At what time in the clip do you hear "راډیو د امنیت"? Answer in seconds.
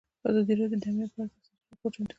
0.59-1.11